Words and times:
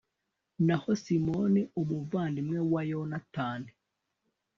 naho 0.67 0.89
simoni, 1.03 1.61
umuvandimwe 1.81 2.59
wa 2.71 2.81
yonatani 2.89 3.71